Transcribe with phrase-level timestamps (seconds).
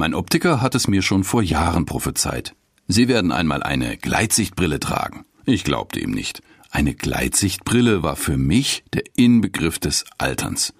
[0.00, 2.54] Mein Optiker hat es mir schon vor Jahren prophezeit.
[2.88, 5.26] Sie werden einmal eine Gleitsichtbrille tragen.
[5.44, 6.40] Ich glaubte ihm nicht.
[6.70, 10.72] Eine Gleitsichtbrille war für mich der Inbegriff des Alterns.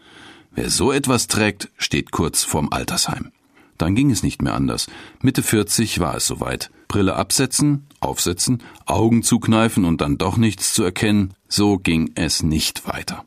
[0.52, 3.30] Wer so etwas trägt, steht kurz vorm Altersheim.
[3.76, 4.86] Dann ging es nicht mehr anders.
[5.20, 6.70] Mitte 40 war es soweit.
[6.88, 12.88] Brille absetzen, aufsetzen, Augen zukneifen und dann doch nichts zu erkennen, so ging es nicht
[12.88, 13.26] weiter.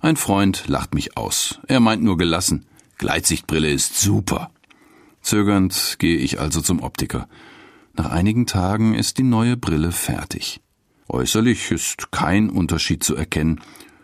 [0.00, 1.60] Ein Freund lacht mich aus.
[1.66, 2.64] Er meint nur gelassen.
[2.96, 4.50] Gleitsichtbrille ist super.
[5.22, 7.28] Zögernd gehe ich also zum Optiker.
[7.94, 10.60] Nach einigen Tagen ist die neue Brille fertig.
[11.08, 13.60] Äußerlich ist kein Unterschied zu erkennen.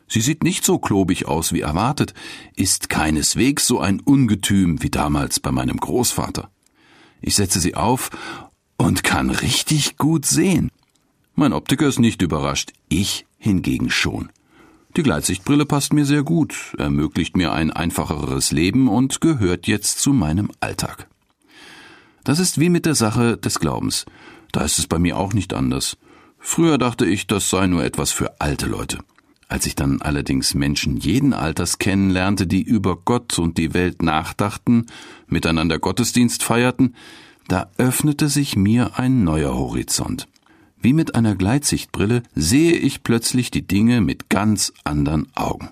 [0.09, 2.15] Sie sieht nicht so klobig aus wie erwartet,
[2.55, 6.51] ist keineswegs so ein Ungetüm wie damals bei meinem Großvater.
[7.21, 8.10] Ich setze sie auf
[8.77, 10.71] und kann richtig gut sehen.
[11.35, 14.30] Mein Optiker ist nicht überrascht, ich hingegen schon.
[14.96, 20.14] Die Gleitsichtbrille passt mir sehr gut, ermöglicht mir ein einfacheres Leben und gehört jetzt zu
[20.14, 21.06] meinem Alltag.
[22.24, 24.06] Das ist wie mit der Sache des Glaubens.
[24.52, 25.98] Da ist es bei mir auch nicht anders.
[26.38, 28.98] Früher dachte ich, das sei nur etwas für alte Leute.
[29.48, 34.87] Als ich dann allerdings Menschen jeden Alters kennenlernte, die über Gott und die Welt nachdachten,
[35.26, 36.96] miteinander Gottesdienst feierten,
[37.49, 40.26] da öffnete sich mir ein neuer Horizont.
[40.80, 45.71] Wie mit einer Gleitsichtbrille sehe ich plötzlich die Dinge mit ganz anderen Augen.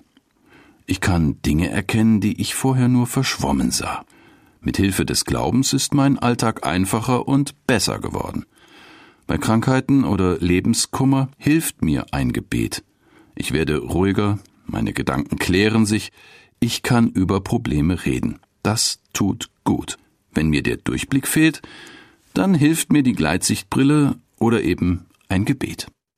[0.85, 4.05] Ich kann Dinge erkennen, die ich vorher nur verschwommen sah.
[4.61, 8.45] Mit Hilfe des Glaubens ist mein Alltag einfacher und besser geworden.
[9.27, 12.83] Bei Krankheiten oder Lebenskummer hilft mir ein Gebet.
[13.35, 16.11] Ich werde ruhiger, meine Gedanken klären sich,
[16.59, 18.39] ich kann über Probleme reden.
[18.63, 19.97] Das tut gut.
[20.33, 21.61] Wenn mir der Durchblick fehlt,
[22.33, 25.87] dann hilft mir die Gleitsichtbrille oder eben ein Gebet.